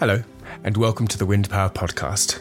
[0.00, 0.22] Hello,
[0.64, 2.40] and welcome to the Wind Power Podcast.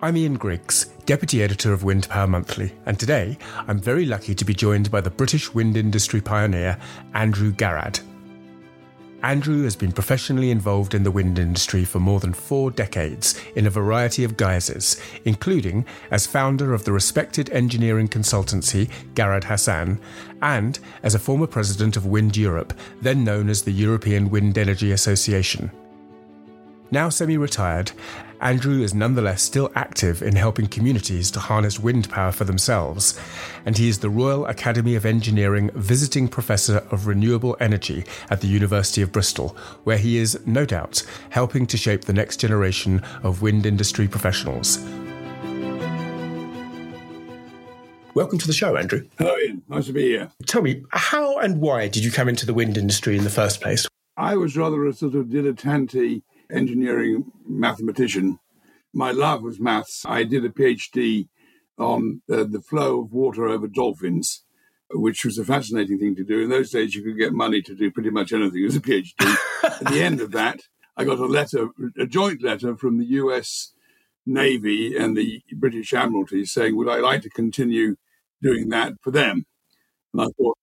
[0.00, 3.36] I'm Ian Griggs, Deputy Editor of Windpower Monthly, and today
[3.68, 6.78] I'm very lucky to be joined by the British wind industry pioneer,
[7.12, 8.00] Andrew Garrad.
[9.22, 13.66] Andrew has been professionally involved in the wind industry for more than four decades in
[13.66, 20.00] a variety of guises, including as founder of the respected engineering consultancy Garrad Hassan
[20.40, 25.70] and as a former president of WindEurope, then known as the European Wind Energy Association.
[26.94, 27.90] Now semi retired,
[28.40, 33.18] Andrew is nonetheless still active in helping communities to harness wind power for themselves,
[33.66, 38.46] and he is the Royal Academy of Engineering Visiting Professor of Renewable Energy at the
[38.46, 43.42] University of Bristol, where he is, no doubt, helping to shape the next generation of
[43.42, 44.78] wind industry professionals.
[48.14, 49.04] Welcome to the show, Andrew.
[49.18, 49.64] Hello, Ian.
[49.68, 50.30] Nice to be here.
[50.46, 53.60] Tell me, how and why did you come into the wind industry in the first
[53.60, 53.84] place?
[54.16, 58.38] I was rather a sort of dilettante engineering mathematician.
[58.92, 60.04] My love was maths.
[60.06, 61.28] I did a PhD
[61.78, 64.44] on uh, the flow of water over dolphins,
[64.92, 66.42] which was a fascinating thing to do.
[66.42, 69.36] In those days, you could get money to do pretty much anything as a PhD.
[69.64, 70.60] At the end of that,
[70.96, 73.72] I got a letter, a joint letter from the US
[74.26, 77.96] Navy and the British Admiralty saying, Would I like to continue
[78.42, 79.46] doing that for them?
[80.12, 80.56] And I thought,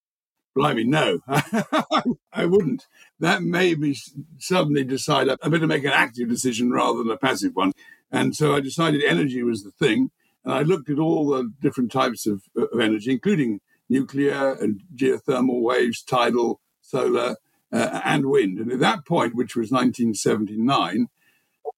[0.53, 2.87] Blimey, no, I wouldn't.
[3.19, 3.95] That made me
[4.37, 7.71] suddenly decide I better make an active decision rather than a passive one.
[8.11, 10.11] And so I decided energy was the thing.
[10.43, 15.61] And I looked at all the different types of, of energy, including nuclear and geothermal
[15.61, 17.37] waves, tidal, solar,
[17.71, 18.59] uh, and wind.
[18.59, 21.07] And at that point, which was 1979,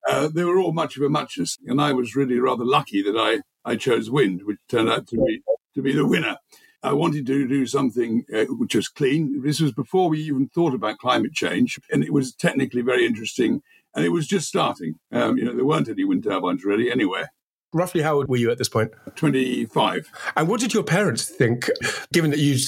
[0.09, 1.57] uh, they were all much of a muchness.
[1.67, 5.17] And I was really rather lucky that I, I chose wind, which turned out to
[5.17, 5.41] be,
[5.75, 6.37] to be the winner.
[6.83, 9.41] I wanted to do something uh, which was clean.
[9.41, 13.61] This was before we even thought about climate change, and it was technically very interesting.
[13.95, 14.95] And it was just starting.
[15.11, 17.29] Um, you know, there weren't any wind turbines really anywhere.
[17.73, 18.91] Roughly, how old were you at this point?
[19.15, 20.07] 25.
[20.35, 21.69] And what did your parents think,
[22.11, 22.61] given that you'd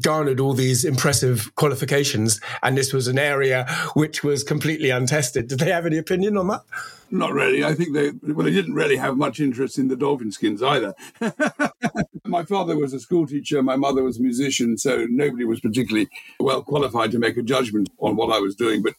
[0.00, 5.48] garnered all these impressive qualifications and this was an area which was completely untested?
[5.48, 6.62] Did they have any opinion on that?
[7.10, 7.64] Not really.
[7.64, 10.94] I think they well, they didn't really have much interest in the dolphin skins either.
[12.26, 16.08] my father was a school teacher, my mother was a musician, so nobody was particularly
[16.40, 18.82] well qualified to make a judgment on what I was doing.
[18.82, 18.94] But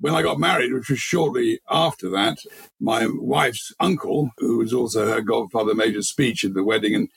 [0.00, 2.38] when I got married, which was shortly after that,
[2.80, 7.08] my wife's uncle, who was also her godfather, made a speech at the wedding, and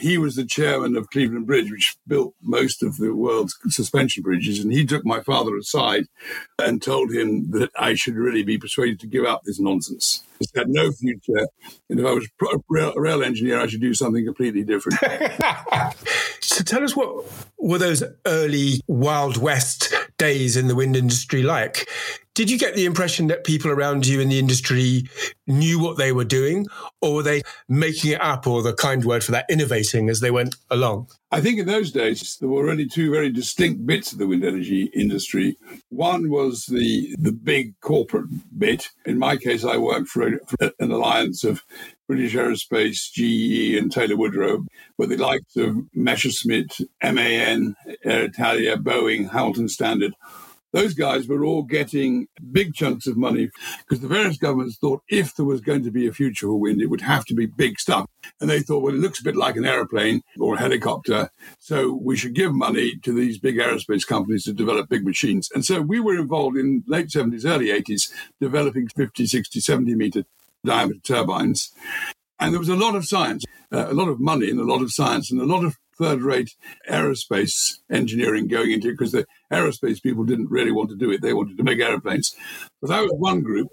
[0.00, 4.58] he was the chairman of Cleveland Bridge, which built most of the world's suspension bridges.
[4.58, 6.06] And he took my father aside
[6.58, 10.24] and told him that I should really be persuaded to give up this nonsense.
[10.40, 11.48] It had no future.
[11.88, 14.98] And if I was a rail engineer, I should do something completely different.
[16.40, 17.24] so tell us what
[17.58, 21.88] were those early Wild West days in the wind industry like?
[22.34, 25.04] Did you get the impression that people around you in the industry
[25.46, 26.66] knew what they were doing,
[27.00, 30.32] or were they making it up, or the kind word for that, innovating as they
[30.32, 31.08] went along?
[31.30, 34.44] I think in those days there were only two very distinct bits of the wind
[34.44, 35.56] energy industry.
[35.90, 38.26] One was the the big corporate
[38.58, 38.88] bit.
[39.06, 41.62] In my case, I worked for, a, for an alliance of
[42.06, 44.64] British Aerospace, GE, and Taylor Woodrow,
[44.98, 50.14] with the likes of Messerschmitt, MAN, Aeritalia, Boeing, Hamilton Standard
[50.74, 53.48] those guys were all getting big chunks of money
[53.78, 56.82] because the various governments thought if there was going to be a future for wind,
[56.82, 58.06] it would have to be big stuff.
[58.40, 61.30] And they thought, well, it looks a bit like an aeroplane or a helicopter.
[61.60, 65.48] So we should give money to these big aerospace companies to develop big machines.
[65.54, 70.24] And so we were involved in late 70s, early 80s, developing 50, 60, 70 meter
[70.64, 71.72] diameter turbines.
[72.40, 74.82] And there was a lot of science, uh, a lot of money and a lot
[74.82, 76.54] of science and a lot of third rate
[76.90, 81.22] aerospace engineering going into it because the aerospace people didn't really want to do it.
[81.22, 82.34] They wanted to make airplanes.
[82.80, 83.68] But that was one group.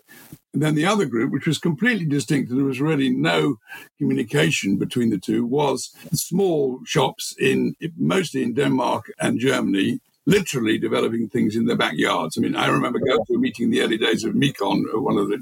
[0.53, 3.55] And then the other group, which was completely distinct, and there was really no
[3.97, 11.27] communication between the two, was small shops in mostly in Denmark and Germany literally developing
[11.27, 12.37] things in their backyards.
[12.37, 14.99] I mean, I remember going to a meeting in the early days of Micon, uh,
[14.99, 15.41] one of the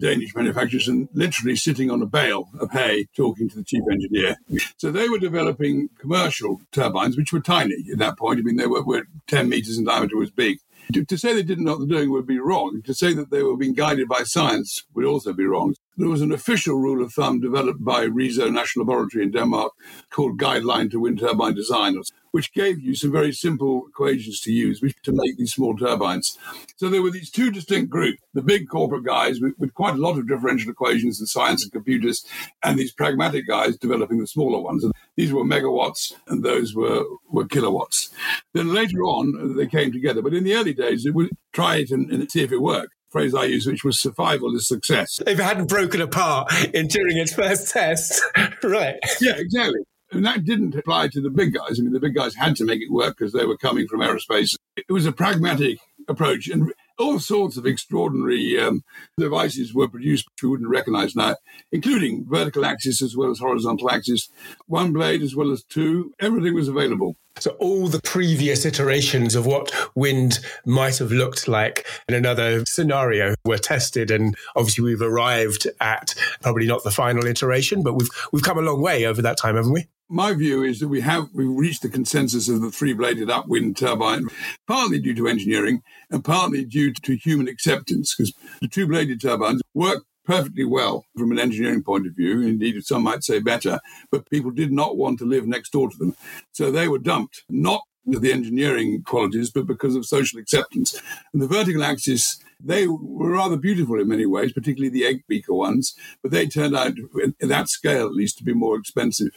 [0.00, 4.36] Danish manufacturers, and literally sitting on a bale of hay talking to the chief engineer.
[4.76, 8.38] So they were developing commercial turbines, which were tiny at that point.
[8.38, 10.58] I mean, they were, were 10 meters in diameter was big.
[10.92, 12.82] To, to, say they didn't know what they're doing would be wrong.
[12.84, 15.76] To say that they were being guided by science would also be wrong.
[15.96, 19.72] There was an official rule of thumb developed by Risø National Laboratory in Denmark
[20.10, 22.00] called Guideline to Wind Turbine Design,
[22.30, 26.38] which gave you some very simple equations to use to make these small turbines.
[26.76, 29.98] So there were these two distinct groups the big corporate guys with, with, quite a
[29.98, 32.24] lot of differential equations and science and computers,
[32.62, 34.84] and these pragmatic guys developing the smaller ones.
[34.84, 38.10] And these were megawatts, and those were, were kilowatts.
[38.54, 40.22] Then later on, they came together.
[40.22, 42.94] But in the early days, it would try it and, and see if it worked.
[43.10, 45.20] Phrase I use, which was survival is success.
[45.26, 48.22] If it hadn't broken apart in during its first test,
[48.62, 48.96] right?
[49.20, 49.80] Yeah, exactly.
[50.12, 51.78] And that didn't apply to the big guys.
[51.78, 54.00] I mean, the big guys had to make it work because they were coming from
[54.00, 54.56] aerospace.
[54.76, 55.78] It was a pragmatic
[56.08, 56.48] approach.
[56.48, 58.84] And all sorts of extraordinary um,
[59.18, 61.36] devices were produced which we wouldn't recognize now,
[61.72, 64.28] including vertical axis as well as horizontal axis,
[64.66, 66.12] one blade as well as two.
[66.20, 67.16] Everything was available.
[67.38, 73.34] So all the previous iterations of what wind might have looked like in another scenario
[73.44, 78.42] were tested, and obviously we've arrived at probably not the final iteration, but we've we've
[78.42, 79.86] come a long way over that time, haven't we?
[80.10, 84.26] My view is that we have we've reached the consensus of the three-bladed upwind turbine,
[84.66, 90.04] partly due to engineering and partly due to human acceptance, because the two-bladed turbines work
[90.24, 92.40] perfectly well from an engineering point of view.
[92.42, 93.80] Indeed, some might say better,
[94.10, 96.14] but people did not want to live next door to them,
[96.52, 97.44] so they were dumped.
[97.48, 101.00] Not the engineering qualities, but because of social acceptance.
[101.32, 105.54] And the vertical axis they were rather beautiful in many ways, particularly the egg beater
[105.54, 106.92] ones, but they turned out,
[107.24, 109.32] at that scale at least, to be more expensive.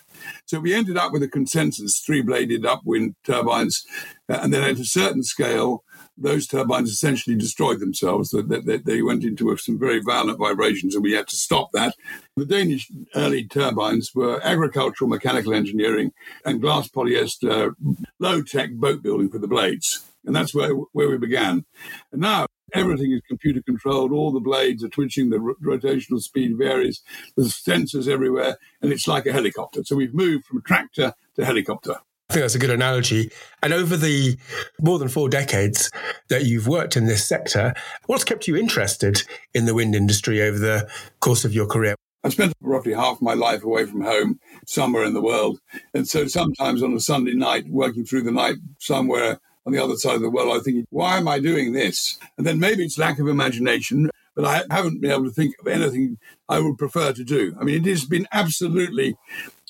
[0.45, 3.85] So we ended up with a consensus three bladed upwind turbines.
[4.29, 5.83] Uh, and then at a certain scale,
[6.17, 8.29] those turbines essentially destroyed themselves.
[8.31, 11.95] They, they, went into some very violent vibrations, and we had to stop that.
[12.37, 16.13] The Danish early turbines were agricultural mechanical engineering
[16.45, 17.73] and glass polyester
[18.19, 20.05] low tech boat building for the blades.
[20.25, 21.65] And that's where, where we began.
[22.11, 24.11] And now Everything is computer controlled.
[24.11, 25.29] All the blades are twitching.
[25.29, 27.01] The rotational speed varies.
[27.37, 29.83] There's sensors everywhere, and it's like a helicopter.
[29.83, 31.97] So we've moved from tractor to helicopter.
[32.29, 33.31] I think that's a good analogy.
[33.61, 34.37] And over the
[34.81, 35.91] more than four decades
[36.29, 37.73] that you've worked in this sector,
[38.07, 39.21] what's kept you interested
[39.53, 40.89] in the wind industry over the
[41.19, 41.95] course of your career?
[42.23, 45.59] I spent roughly half my life away from home, somewhere in the world.
[45.93, 49.95] And so sometimes on a Sunday night, working through the night somewhere on the other
[49.95, 52.17] side of the world, I'm thinking, why am I doing this?
[52.37, 55.67] And then maybe it's lack of imagination, but I haven't been able to think of
[55.67, 56.17] anything
[56.49, 57.55] I would prefer to do.
[57.59, 59.15] I mean, it has been absolutely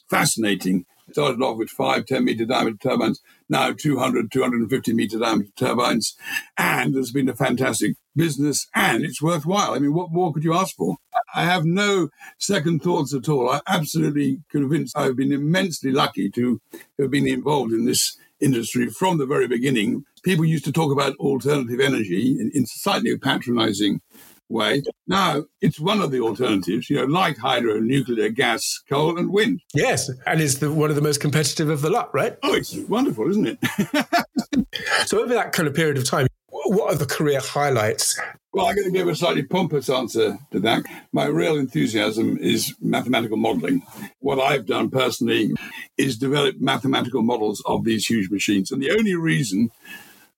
[0.09, 0.85] fascinating.
[1.07, 6.15] It started off with five, 10 meter diameter turbines, now 200, 250 meter diameter turbines.
[6.57, 9.73] And there's been a fantastic business and it's worthwhile.
[9.73, 10.97] I mean, what more could you ask for?
[11.35, 13.49] I have no second thoughts at all.
[13.49, 16.61] I'm absolutely convinced I've been immensely lucky to
[16.99, 20.03] have been involved in this industry from the very beginning.
[20.23, 24.01] People used to talk about alternative energy in, in slightly patronizing
[24.49, 24.83] way.
[25.07, 29.61] Now it's one of the alternatives, you know, like hydro, nuclear, gas, coal, and wind.
[29.73, 32.37] Yes, and it's the, one of the most competitive of the lot, right?
[32.43, 34.67] Oh, it's wonderful, isn't it?
[35.05, 36.27] so over that kind of period of time,
[36.65, 38.19] what are the career highlights?
[38.53, 40.83] Well, I'm going to give a slightly pompous answer to that.
[41.11, 43.81] My real enthusiasm is mathematical modeling.
[44.19, 45.53] What I've done personally
[45.97, 48.71] is develop mathematical models of these huge machines.
[48.71, 49.71] And the only reason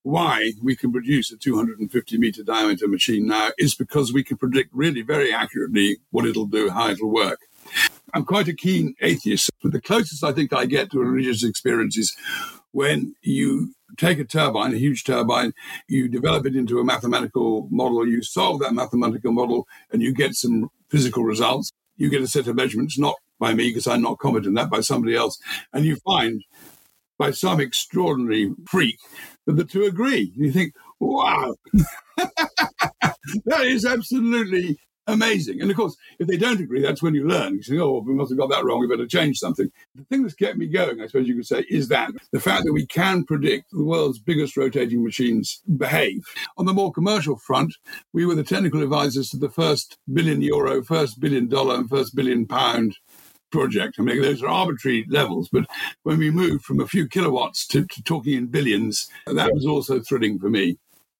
[0.04, 4.69] why we can produce a 250 meter diameter machine now is because we can predict
[4.74, 7.39] really very accurately what it'll do, how it'll work.
[8.13, 11.44] I'm quite a keen atheist, but the closest I think I get to a religious
[11.44, 12.16] experience is
[12.72, 15.54] when you take a turbine, a huge turbine,
[15.88, 20.36] you develop it into a mathematical model, you solve that mathematical model, and you get
[20.36, 21.72] some physical results.
[21.98, 24.82] You get a set of measurements, not by me because I'm not competent that, by
[24.82, 25.40] somebody else.
[25.74, 26.44] And you find
[27.18, 28.98] by some extraordinary freak
[29.46, 30.34] that the two agree.
[30.36, 31.56] You think, wow,
[32.18, 35.62] that is absolutely amazing.
[35.62, 37.55] And of course, if they don't agree, that's when you learn.
[37.55, 38.79] You say, oh, we must have got that wrong.
[38.79, 39.71] We better change something.
[39.95, 42.65] The thing that's kept me going, I suppose you could say, is that the fact
[42.65, 46.25] that we can predict the world's biggest rotating machines behave.
[46.57, 47.75] On the more commercial front,
[48.13, 52.15] we were the technical advisors to the first billion euro, first billion dollar, and first
[52.15, 52.97] billion pound
[53.51, 53.95] project.
[53.97, 55.65] I mean, those are arbitrary levels, but
[56.03, 60.01] when we moved from a few kilowatts to, to talking in billions, that was also
[60.01, 60.77] thrilling for me.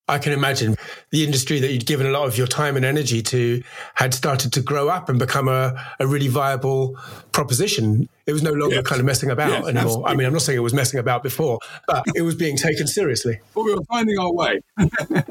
[0.08, 0.76] I can imagine
[1.10, 3.64] the industry that you'd given a lot of your time and energy to
[3.96, 6.96] had started to grow up and become a, a really viable
[7.32, 8.08] proposition.
[8.28, 8.86] It was no longer yes.
[8.86, 9.82] kind of messing about yes, anymore.
[9.82, 10.12] Absolutely.
[10.12, 12.86] I mean, I'm not saying it was messing about before, but it was being taken
[12.86, 13.40] seriously.
[13.56, 14.62] But we were finding our way.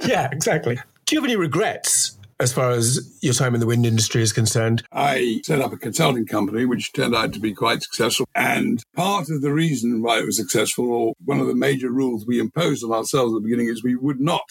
[0.07, 0.79] yeah, exactly.
[1.07, 4.33] Do you have any regrets as far as your time in the wind industry is
[4.33, 4.83] concerned?
[4.93, 8.27] I set up a consulting company, which turned out to be quite successful.
[8.35, 12.27] And part of the reason why it was successful, or one of the major rules
[12.27, 14.45] we imposed on ourselves at the beginning, is we would not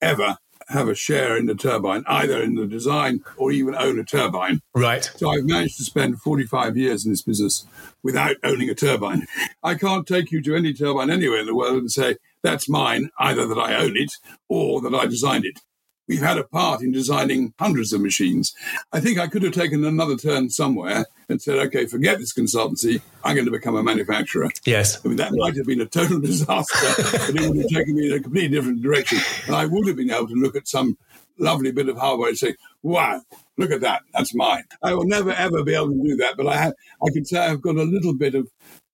[0.00, 0.36] ever
[0.68, 4.60] have a share in the turbine, either in the design or even own a turbine.
[4.74, 5.04] Right.
[5.16, 7.66] So I've managed to spend 45 years in this business
[8.02, 9.26] without owning a turbine.
[9.62, 13.10] I can't take you to any turbine anywhere in the world and say, that's mine,
[13.18, 14.12] either that I own it
[14.48, 15.60] or that I designed it.
[16.08, 18.54] We've had a part in designing hundreds of machines.
[18.92, 23.00] I think I could have taken another turn somewhere and said, okay, forget this consultancy.
[23.24, 24.50] I'm going to become a manufacturer.
[24.64, 25.04] Yes.
[25.04, 26.76] I mean, that might have been a total disaster,
[27.12, 29.18] but it would have taken me in a completely different direction.
[29.46, 30.98] And I would have been able to look at some
[31.38, 33.20] lovely bit of hardware and say, wow,
[33.56, 34.02] look at that.
[34.12, 34.64] That's mine.
[34.82, 36.36] I will never, ever be able to do that.
[36.36, 36.74] But I, have,
[37.06, 38.48] I can say I've got a little bit of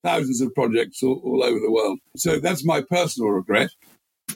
[0.05, 1.99] thousands of projects all, all over the world.
[2.17, 3.71] So that's my personal regret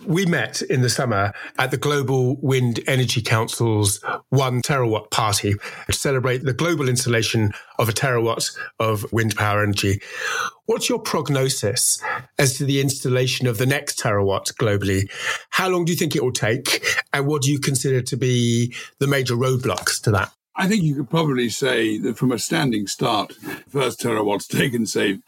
[0.07, 5.55] we met in the summer at the Global Wind Energy Council's one terawatt party
[5.87, 10.01] to celebrate the global installation of a terawatt of wind power energy.
[10.67, 12.03] What's your prognosis
[12.39, 15.11] as to the installation of the next terawatt globally?
[15.51, 16.85] How long do you think it will take?
[17.13, 20.33] And what do you consider to be the major roadblocks to that?
[20.55, 23.33] I think you could probably say that from a standing start,
[23.69, 25.21] first terawatt's taken, say,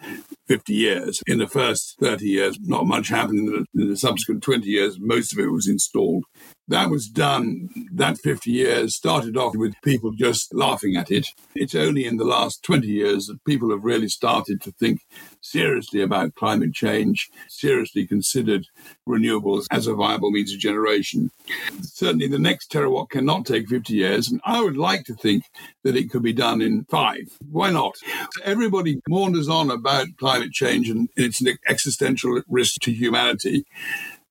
[0.47, 1.23] 50 years.
[1.27, 3.39] In the first 30 years, not much happened.
[3.39, 6.25] In the, in the subsequent 20 years, most of it was installed.
[6.69, 11.27] That was done, that 50 years started off with people just laughing at it.
[11.55, 15.03] It's only in the last 20 years that people have really started to think
[15.43, 18.67] seriously about climate change, seriously considered
[19.07, 21.31] renewables as a viable means of generation.
[21.83, 25.45] Certainly, the next terawatt cannot take 50 years, and I would like to think
[25.83, 27.37] that it could be done in five.
[27.51, 27.97] Why not?
[28.43, 33.67] Everybody maunders on about climate change and its existential risk to humanity.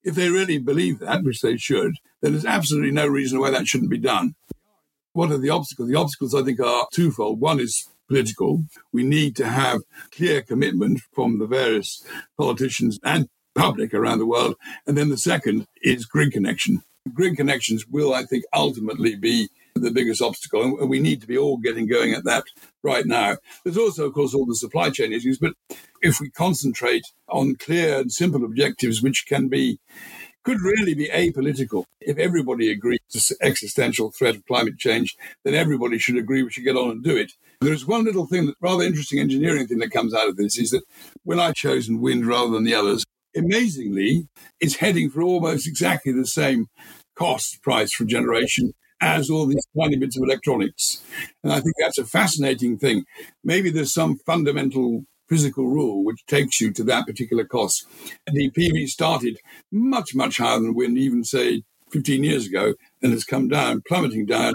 [0.03, 3.67] If they really believe that, which they should, then there's absolutely no reason why that
[3.67, 4.35] shouldn't be done.
[5.13, 5.89] What are the obstacles?
[5.89, 7.39] The obstacles, I think, are twofold.
[7.39, 8.65] One is political.
[8.91, 9.81] We need to have
[10.11, 12.03] clear commitment from the various
[12.37, 14.55] politicians and public around the world.
[14.87, 16.81] And then the second is grid connection.
[17.13, 20.61] Grid connections will, I think, ultimately be the biggest obstacle.
[20.79, 22.45] And we need to be all getting going at that
[22.83, 23.37] right now.
[23.63, 25.37] There's also, of course, all the supply chain issues.
[25.37, 25.53] But
[26.01, 29.79] if we concentrate on clear and simple objectives, which can be
[30.43, 31.85] could really be apolitical.
[32.01, 35.15] If everybody agrees the existential threat of climate change,
[35.45, 37.31] then everybody should agree we should get on and do it.
[37.61, 40.71] There's one little thing, that rather interesting engineering thing that comes out of this is
[40.71, 40.83] that
[41.23, 44.27] when I've chosen wind rather than the others, amazingly,
[44.59, 46.67] it's heading for almost exactly the same
[47.15, 51.03] cost price for generation as all these tiny bits of electronics.
[51.43, 53.05] And I think that's a fascinating thing.
[53.43, 57.85] Maybe there's some fundamental physical rule which takes you to that particular cost.
[58.27, 59.39] And the PV started
[59.71, 64.25] much, much higher than wind, even say 15 years ago, and has come down, plummeting
[64.25, 64.53] down.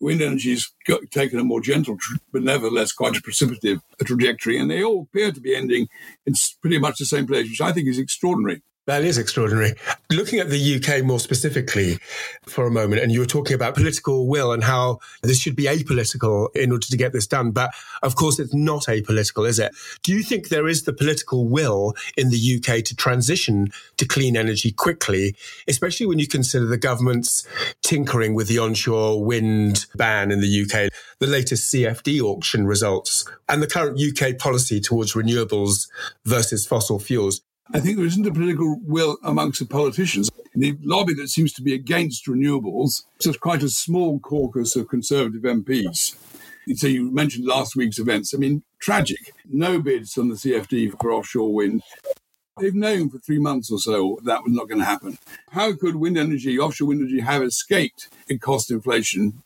[0.00, 0.70] Wind energy's
[1.10, 1.96] taken a more gentle,
[2.32, 5.88] but nevertheless quite a precipitative trajectory, and they all appear to be ending
[6.26, 8.62] in pretty much the same place, which I think is extraordinary.
[8.86, 9.72] That is extraordinary.
[10.10, 11.98] Looking at the UK more specifically
[12.46, 15.64] for a moment, and you were talking about political will and how this should be
[15.64, 17.50] apolitical in order to get this done.
[17.50, 17.70] But
[18.02, 19.72] of course, it's not apolitical, is it?
[20.02, 24.36] Do you think there is the political will in the UK to transition to clean
[24.36, 25.34] energy quickly,
[25.66, 27.48] especially when you consider the government's
[27.82, 33.62] tinkering with the onshore wind ban in the UK, the latest CFD auction results, and
[33.62, 35.88] the current UK policy towards renewables
[36.26, 37.40] versus fossil fuels?
[37.72, 40.30] I think there isn't a political will amongst the politicians.
[40.54, 45.42] The lobby that seems to be against renewables is quite a small caucus of Conservative
[45.42, 46.14] MPs.
[46.76, 48.34] So you mentioned last week's events.
[48.34, 49.32] I mean, tragic.
[49.48, 51.82] No bids on the CFD for offshore wind.
[52.60, 55.18] They've known for three months or so that was not going to happen.
[55.50, 59.42] How could wind energy, offshore wind energy, have escaped in cost inflation?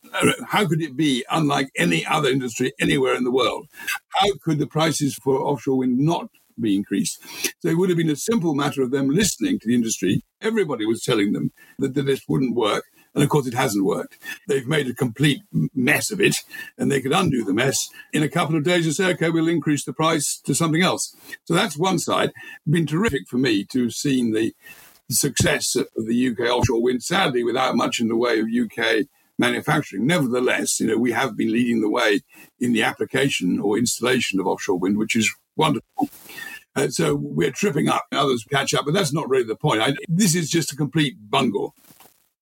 [0.48, 3.68] How could it be unlike any other industry anywhere in the world?
[4.08, 6.28] How could the prices for offshore wind not
[6.60, 7.18] be increased.
[7.60, 10.22] So it would have been a simple matter of them listening to the industry.
[10.40, 12.84] Everybody was telling them that, that this wouldn't work.
[13.14, 14.18] And of course, it hasn't worked.
[14.46, 15.40] They've made a complete
[15.74, 16.36] mess of it,
[16.76, 19.48] and they could undo the mess in a couple of days and say, okay, we'll
[19.48, 21.16] increase the price to something else.
[21.44, 22.32] So that's one side.
[22.68, 24.52] Been terrific for me to have seen the
[25.10, 29.06] success of the UK offshore wind, sadly, without much in the way of UK
[29.38, 30.06] manufacturing.
[30.06, 32.20] Nevertheless, you know, we have been leading the way
[32.60, 36.10] in the application or installation of offshore wind, which is wonderful.
[36.78, 39.82] And so we're tripping up, others catch up, but that's not really the point.
[39.82, 41.74] I, this is just a complete bungle.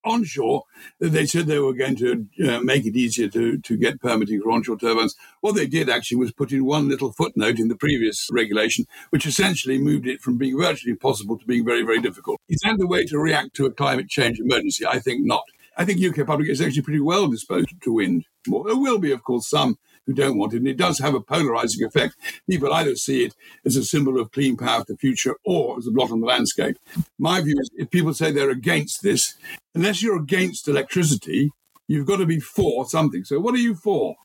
[0.05, 0.63] Onshore,
[1.01, 4.53] they said they were going to uh, make it easier to, to get permitting for
[4.53, 5.17] onshore turbines.
[5.41, 9.27] What they did actually was put in one little footnote in the previous regulation, which
[9.27, 12.41] essentially moved it from being virtually impossible to being very, very difficult.
[12.49, 14.87] Is that the way to react to a climate change emergency?
[14.87, 15.43] I think not.
[15.77, 18.27] I think UK public is actually pretty well disposed to wind.
[18.49, 20.59] Well, there will be, of course, some who don't want it.
[20.59, 22.17] And it does have a polarizing effect.
[22.49, 23.35] People either see it
[23.65, 26.27] as a symbol of clean power for the future or as a blot on the
[26.27, 26.77] landscape.
[27.19, 29.35] My view is if people say they're against this,
[29.75, 31.51] unless you're against electricity,
[31.89, 33.25] you've got to be for something.
[33.25, 34.17] So what are you for?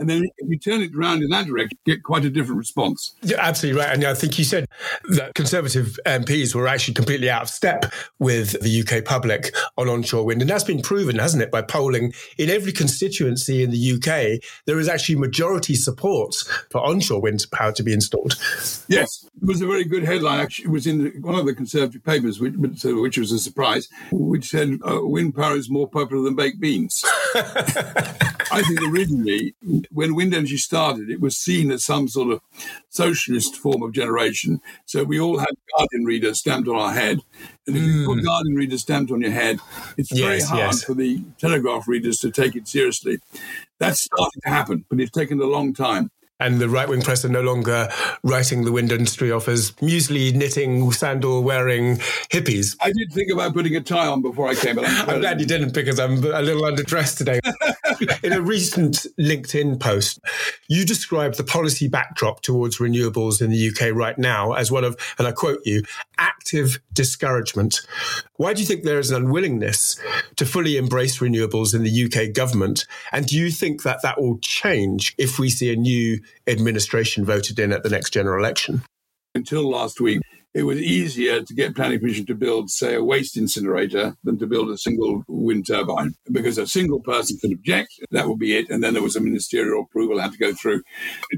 [0.00, 2.58] And then if you turn it around in that direction, you get quite a different
[2.58, 3.14] response.
[3.22, 3.92] Yeah, absolutely right.
[3.92, 4.66] And I think you said
[5.10, 10.24] that Conservative MPs were actually completely out of step with the UK public on onshore
[10.24, 10.40] wind.
[10.40, 14.78] And that's been proven, hasn't it, by polling in every constituency in the UK, there
[14.78, 16.34] is actually majority support
[16.70, 18.36] for onshore wind power to be installed.
[18.88, 20.40] Yes, it was a very good headline.
[20.40, 24.48] Actually, it was in one of the Conservative papers, which, which was a surprise, which
[24.48, 27.04] said uh, wind power is more popular than baked beans.
[27.34, 29.54] I think originally,
[29.92, 32.40] when wind energy started, it was seen as some sort of
[32.88, 34.60] socialist form of generation.
[34.86, 37.20] So we all had Guardian reader stamped on our head.
[37.66, 37.86] And if mm.
[37.86, 38.24] you put hmm.
[38.24, 39.58] Guardian reader stamped on your head,
[39.96, 40.84] it's yes, very hard yes.
[40.84, 43.18] for the Telegraph readers to take it seriously.
[43.78, 47.24] That's starting to happen, but it's taken a long time and the right wing press
[47.24, 47.88] are no longer
[48.22, 51.96] writing the wind industry off as muesli knitting, sandal wearing
[52.30, 52.76] hippies.
[52.80, 55.40] I did think about putting a tie on before I came, but I'm, I'm glad
[55.40, 57.40] you didn't because I'm a little underdressed today.
[58.22, 60.20] In a recent LinkedIn post,
[60.68, 64.96] you described the policy backdrop towards renewables in the UK right now as one of,
[65.18, 65.82] and I quote you,
[66.18, 67.80] active discouragement.
[68.36, 70.00] Why do you think there is an unwillingness
[70.36, 72.86] to fully embrace renewables in the UK government?
[73.12, 77.58] And do you think that that will change if we see a new administration voted
[77.58, 78.82] in at the next general election?
[79.34, 80.20] Until last week,
[80.52, 84.48] it was easier to get planning permission to build, say, a waste incinerator than to
[84.48, 87.92] build a single wind turbine because a single person could object.
[88.10, 88.68] That would be it.
[88.68, 90.82] And then there was a ministerial approval had to go through.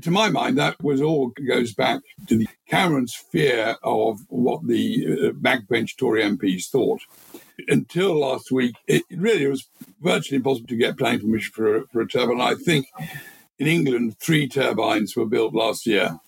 [0.01, 5.07] To my mind, that was all goes back to the Cameron's fear of what the
[5.07, 7.03] uh, backbench Tory MPs thought.
[7.69, 9.69] Until last week, it really was
[10.01, 12.41] virtually impossible to get planning permission for a, for a turbine.
[12.41, 12.87] I think
[13.59, 16.19] in England, three turbines were built last year,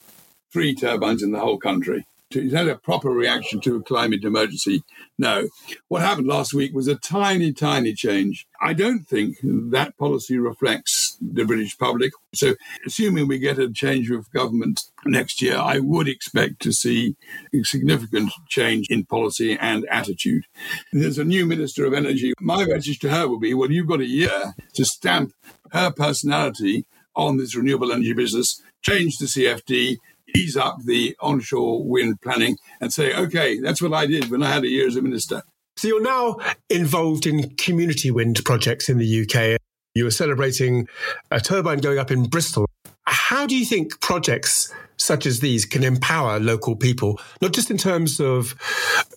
[0.53, 2.07] three turbines in the whole country.
[2.31, 4.83] Is that a proper reaction to a climate emergency?
[5.19, 5.49] No.
[5.89, 8.47] What happened last week was a tiny, tiny change.
[8.61, 12.13] I don't think that policy reflects the British public.
[12.35, 12.55] So,
[12.87, 17.15] assuming we get a change of government next year, I would expect to see
[17.55, 20.45] a significant change in policy and attitude.
[20.93, 22.33] There's a new Minister of Energy.
[22.41, 25.33] My message to her will be well, you've got a year to stamp
[25.71, 29.99] her personality on this renewable energy business, change the CFD,
[30.37, 34.51] ease up the onshore wind planning, and say, okay, that's what I did when I
[34.51, 35.43] had a year as a minister.
[35.77, 36.39] So you're now
[36.71, 39.59] involved in community wind projects in the UK.
[39.95, 40.89] You were celebrating
[41.31, 42.67] a turbine going up in Bristol.
[43.07, 47.77] How do you think projects such as these can empower local people, not just in
[47.77, 48.55] terms of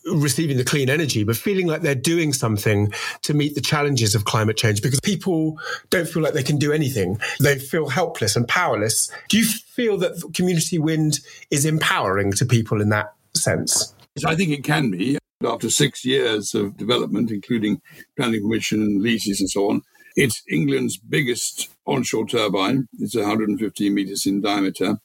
[0.06, 4.26] receiving the clean energy, but feeling like they're doing something to meet the challenges of
[4.26, 7.19] climate change because people don't feel like they can do anything.
[7.39, 9.12] They feel helpless and powerless.
[9.30, 11.19] Do you feel that community wind
[11.52, 13.93] is empowering to people in that sense?
[14.26, 15.17] I think it can be.
[15.45, 17.80] After six years of development, including
[18.17, 19.84] planning permission, and leases, and so on,
[20.17, 22.88] it's England's biggest onshore turbine.
[22.99, 24.97] It's 115 meters in diameter,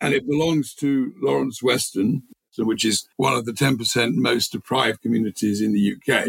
[0.00, 2.22] and it belongs to Lawrence Weston,
[2.58, 6.26] which is one of the 10% most deprived communities in the UK.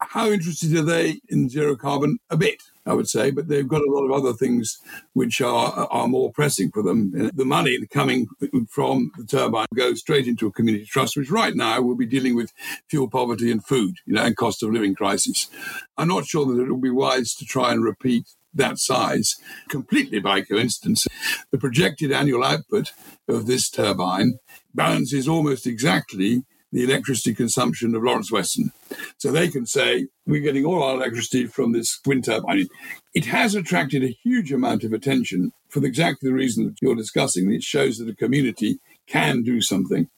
[0.00, 2.18] How interested are they in zero carbon?
[2.30, 2.62] A bit.
[2.86, 4.78] I would say, but they've got a lot of other things
[5.12, 7.12] which are are more pressing for them.
[7.18, 8.28] Uh, the money coming
[8.68, 12.34] from the turbine goes straight into a community trust, which right now will be dealing
[12.34, 12.52] with
[12.88, 15.48] fuel poverty and food, you know, and cost of living crisis.
[15.96, 19.36] I'm not sure that it will be wise to try and repeat that size
[19.68, 21.06] completely by coincidence.
[21.52, 22.92] The projected annual output
[23.28, 24.38] of this turbine
[24.74, 28.72] balances almost exactly the electricity consumption of Lawrence Weston.
[29.18, 32.68] So they can say, we're getting all our electricity from this wind turbine.
[33.14, 37.52] It has attracted a huge amount of attention for exactly the reason that you're discussing.
[37.52, 40.08] It shows that a community can do something.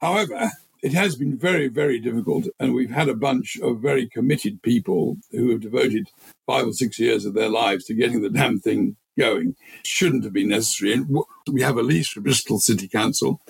[0.00, 0.50] However,
[0.82, 5.16] it has been very, very difficult, and we've had a bunch of very committed people
[5.30, 6.08] who have devoted
[6.44, 9.56] five or six years of their lives to getting the damn thing going.
[9.84, 10.92] Shouldn't have been necessary.
[10.94, 11.16] And
[11.50, 13.40] we have a lease for Bristol City Council,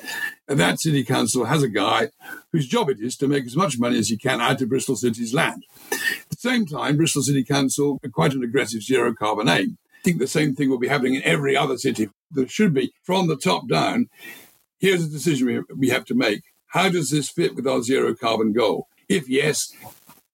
[0.49, 2.09] and that City Council has a guy
[2.53, 4.97] whose job it is to make as much money as he can out of Bristol
[4.97, 5.65] City's land.
[5.93, 9.79] At the same time, Bristol City Council are quite an aggressive zero carbon aim.
[10.03, 12.09] I think the same thing will be happening in every other city.
[12.33, 14.09] There should be, from the top down,
[14.81, 16.43] here's a decision we, have to make.
[16.67, 18.89] How does this fit with our zero carbon goal?
[19.09, 19.73] If yes,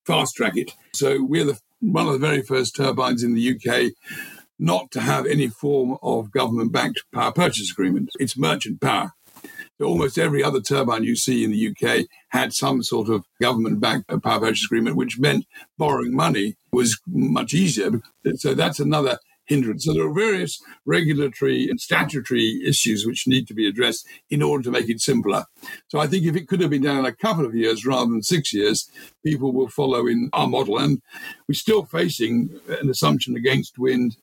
[0.07, 0.73] fast track it.
[0.95, 3.93] So we're the, one of the very first turbines in the UK
[4.59, 8.11] not to have any form of government backed power purchase agreement.
[8.18, 9.12] It's merchant power.
[9.79, 13.81] So almost every other turbine you see in the UK had some sort of government
[13.81, 18.01] backed power purchase agreement, which meant borrowing money was much easier.
[18.35, 19.18] So that's another
[19.49, 19.85] hindrance.
[19.85, 24.63] So there are various regulatory and statutory issues which need to be addressed in order
[24.65, 25.47] to make it simpler.
[25.89, 28.11] So I think if it could have been done in a couple of years rather
[28.11, 28.89] than six years,
[29.25, 30.79] people will follow in our model.
[30.79, 31.03] And
[31.49, 34.17] we're still facing an assumption against wind.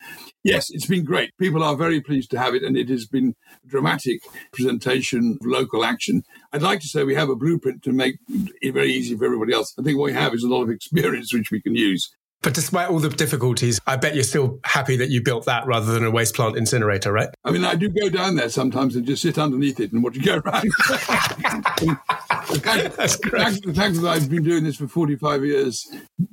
[0.43, 1.31] Yes, it's been great.
[1.39, 4.21] People are very pleased to have it, and it has been a dramatic
[4.53, 6.23] presentation of local action.
[6.53, 8.17] I'd like to say we have a blueprint to make
[8.61, 9.73] it very easy for everybody else.
[9.79, 12.13] I think what we have is a lot of experience which we can use.
[12.45, 15.91] But despite all the difficulties, I bet you're still happy that you built that rather
[15.91, 17.29] than a waste plant incinerator, right?
[17.43, 20.15] I mean, I do go down there sometimes and just sit underneath it and watch
[20.15, 20.61] it go around.
[20.77, 25.87] the, fact, That's the, fact, the fact that I've been doing this for 45 years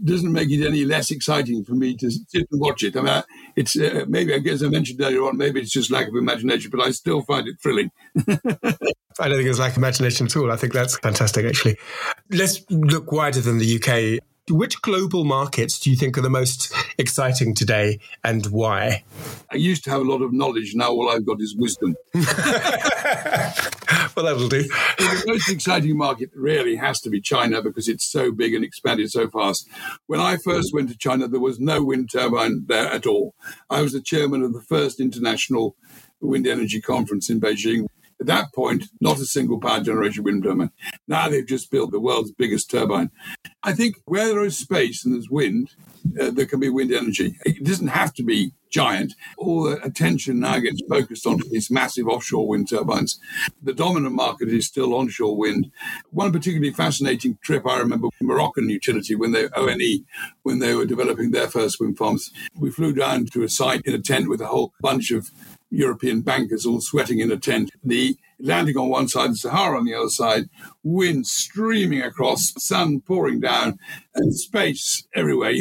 [0.05, 2.95] doesn't make it any less exciting for me to sit and watch it.
[2.95, 3.23] I mean,
[3.57, 6.71] it's uh, maybe, I guess I mentioned earlier on, maybe it's just lack of imagination,
[6.71, 7.91] but I still find it thrilling.
[8.29, 10.53] I don't think it's lack of imagination at all.
[10.53, 11.79] I think that's fantastic, actually.
[12.29, 16.73] Let's look wider than the UK which global markets do you think are the most
[16.99, 19.05] exciting today and why?
[19.53, 20.75] I used to have a lot of knowledge.
[20.75, 21.95] Now all I've got is wisdom.
[22.15, 22.25] well,
[24.27, 24.63] that will do.
[24.63, 29.11] the most exciting market really has to be China because it's so big and expanded
[29.11, 29.69] so fast.
[30.07, 33.35] When I first went to China, there was no wind turbine there at all.
[33.71, 35.77] I was the chairman of the first international
[36.21, 37.87] wind energy conference in Beijing.
[38.23, 40.71] At that point, not a single power generation wind turbine.
[41.09, 43.11] Now they've just built the world's biggest turbine.
[43.65, 45.71] I think where there is space and there's wind,
[46.21, 47.35] uh, there can be wind energy.
[47.45, 49.15] It doesn't have to be giant.
[49.37, 53.19] All the attention now gets focused on these massive offshore wind turbines.
[53.61, 55.73] The dominant market is still onshore wind.
[56.11, 60.07] One particularly fascinating trip I remember with Moroccan utility when they ONE
[60.45, 62.31] when they were developing their first wind farms.
[62.55, 65.33] We flew down to a site in a tent with a whole bunch of
[65.73, 67.71] European bankers all sweating in a tent.
[67.83, 70.49] The Atlantic on one side, the Sahara on the other side,
[70.83, 73.79] wind streaming across, sun pouring down,
[74.15, 75.55] and space everywhere.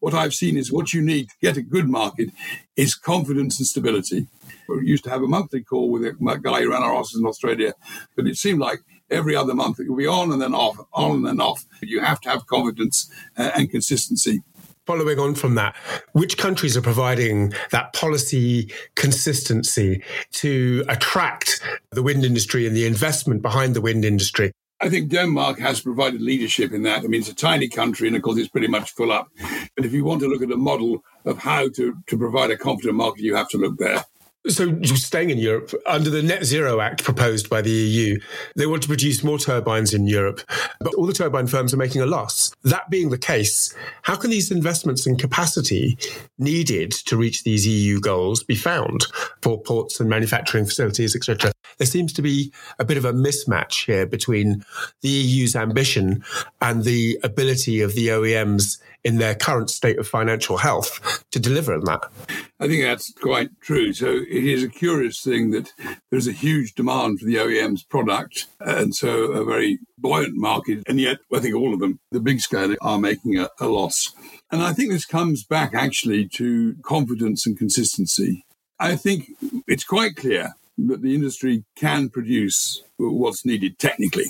[0.00, 2.30] What I've seen is what you need to get a good market
[2.76, 4.28] is confidence and stability.
[4.68, 7.26] We used to have a monthly call with a guy who ran our offices in
[7.26, 7.74] Australia,
[8.16, 11.16] but it seemed like every other month it would be on and then off, on
[11.16, 11.64] and then off.
[11.82, 14.42] You have to have confidence uh, and consistency
[14.88, 15.76] following on from that,
[16.12, 23.42] which countries are providing that policy consistency to attract the wind industry and the investment
[23.42, 24.50] behind the wind industry?
[24.80, 27.04] I think Denmark has provided leadership in that.
[27.04, 29.28] I mean, it's a tiny country, and of course, it's pretty much full up.
[29.76, 32.56] But if you want to look at a model of how to, to provide a
[32.56, 34.02] confident market, you have to look there.
[34.46, 38.18] So, staying in Europe, under the Net Zero Act proposed by the EU,
[38.54, 40.40] they want to produce more turbines in Europe,
[40.80, 42.54] but all the turbine firms are making a loss.
[42.62, 45.98] That being the case, how can these investments in capacity
[46.38, 49.06] needed to reach these EU goals be found
[49.42, 51.52] for ports and manufacturing facilities, etc.?
[51.78, 54.64] There seems to be a bit of a mismatch here between
[55.00, 56.24] the EU's ambition
[56.60, 61.72] and the ability of the OEMs in their current state of financial health to deliver
[61.74, 62.02] on that.
[62.60, 63.92] I think that's quite true.
[63.92, 65.72] So it is a curious thing that
[66.10, 71.00] there's a huge demand for the OEM's product, and so a very buoyant market, and
[71.00, 74.12] yet I think all of them, the big scale, are making a, a loss.
[74.50, 78.44] And I think this comes back actually to confidence and consistency.
[78.80, 79.30] I think
[79.66, 84.26] it's quite clear that the industry can produce what's needed technically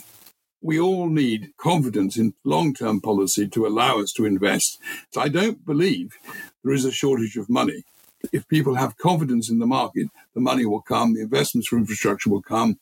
[0.60, 4.80] we all need confidence in long term policy to allow us to invest.
[5.12, 6.16] So I don't believe
[6.64, 7.84] there is a shortage of money.
[8.32, 12.30] If people have confidence in the market, the money will come, the investments for infrastructure
[12.30, 12.80] will come.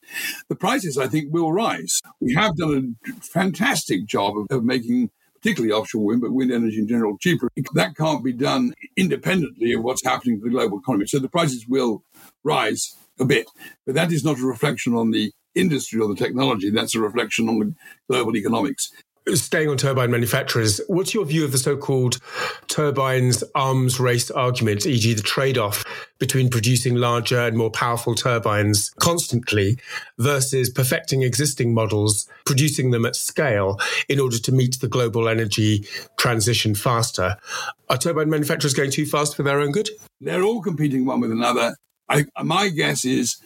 [0.48, 2.00] The prices, I think, will rise.
[2.20, 6.78] We have done a fantastic job of, of making particularly offshore wind, but wind energy
[6.78, 7.50] in general cheaper.
[7.74, 11.06] That can't be done independently of what's happening to the global economy.
[11.06, 12.02] So the prices will
[12.42, 13.46] rise a bit,
[13.84, 16.70] but that is not a reflection on the industry or the technology.
[16.70, 17.74] That's a reflection on the
[18.08, 18.92] global economics.
[19.34, 22.18] Staying on turbine manufacturers, what's your view of the so called
[22.68, 25.84] turbines arms race argument, e.g., the trade off
[26.20, 29.78] between producing larger and more powerful turbines constantly
[30.16, 35.84] versus perfecting existing models, producing them at scale in order to meet the global energy
[36.18, 37.36] transition faster?
[37.88, 39.90] Are turbine manufacturers going too fast for their own good?
[40.20, 41.74] They're all competing one with another.
[42.08, 43.36] I, my guess is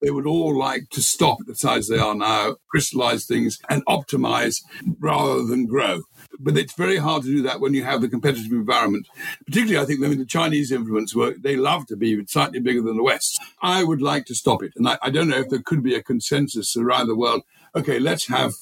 [0.00, 4.62] they would all like to stop the size they are now, crystallize things and optimize
[4.98, 6.02] rather than grow.
[6.38, 9.06] But it's very hard to do that when you have the competitive environment.
[9.46, 12.82] Particularly, I think, I mean, the Chinese influence work, they love to be slightly bigger
[12.82, 13.38] than the West.
[13.62, 14.72] I would like to stop it.
[14.76, 17.42] And I, I don't know if there could be a consensus around the world.
[17.76, 18.54] Okay, let's have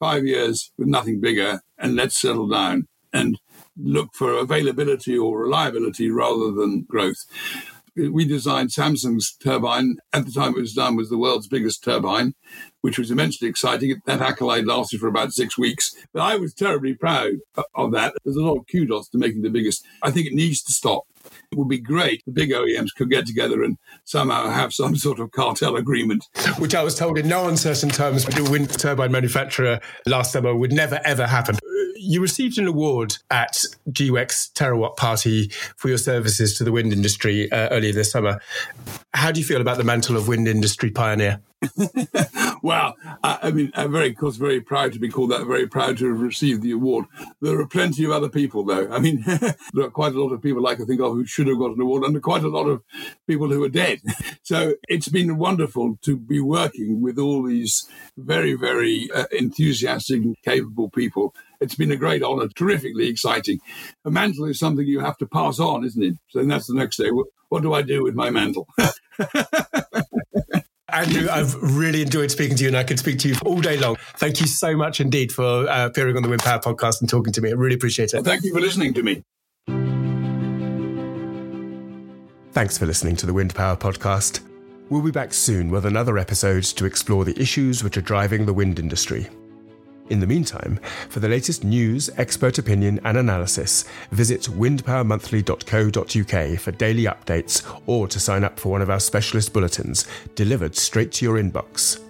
[0.00, 3.38] five years with nothing bigger and let's settle down and
[3.76, 7.24] look for availability or reliability rather than growth
[7.96, 9.96] We designed Samsung's turbine.
[10.12, 12.34] At the time it was done, was the world's biggest turbine,
[12.82, 14.00] which was immensely exciting.
[14.06, 15.94] That accolade lasted for about six weeks.
[16.12, 17.34] But I was terribly proud
[17.74, 18.14] of that.
[18.24, 19.84] There's a lot of kudos to making the biggest.
[20.02, 21.04] I think it needs to stop.
[21.50, 25.18] It would be great the big OEMs could get together and somehow have some sort
[25.18, 26.24] of cartel agreement.
[26.58, 30.72] Which I was told in no uncertain terms the wind turbine manufacturer last summer would
[30.72, 31.56] never ever happen.
[31.98, 37.50] You received an award at GWEC's Terawatt Party for your services to the wind industry
[37.50, 38.40] uh, earlier this summer.
[39.14, 41.40] How do you feel about the mantle of wind industry pioneer?
[42.62, 45.46] well, I, I, mean, I'm very, of course, very proud to be called that.
[45.46, 47.06] Very proud to have received the award.
[47.40, 48.88] There are plenty of other people, though.
[48.90, 51.46] I mean, there are quite a lot of people I can think of who should
[51.46, 52.82] have got an award, and quite a lot of
[53.26, 54.00] people who are dead.
[54.42, 60.36] So it's been wonderful to be working with all these very, very uh, enthusiastic and
[60.44, 61.34] capable people.
[61.60, 63.58] It's been a great honor, terrifically exciting.
[64.04, 66.14] A mantle is something you have to pass on, isn't it?
[66.28, 67.10] So that's the next day.
[67.48, 68.68] What do I do with my mantle?
[70.96, 73.76] Andrew, I've really enjoyed speaking to you and I could speak to you all day
[73.76, 73.96] long.
[74.16, 77.34] Thank you so much indeed for uh, appearing on the Wind Power podcast and talking
[77.34, 77.50] to me.
[77.50, 78.16] I really appreciate it.
[78.16, 79.22] Well, thank you for listening to me.
[82.52, 84.40] Thanks for listening to the Wind Power podcast.
[84.88, 88.54] We'll be back soon with another episode to explore the issues which are driving the
[88.54, 89.28] wind industry.
[90.08, 97.04] In the meantime, for the latest news, expert opinion, and analysis, visit windpowermonthly.co.uk for daily
[97.04, 101.42] updates or to sign up for one of our specialist bulletins delivered straight to your
[101.42, 102.00] inbox.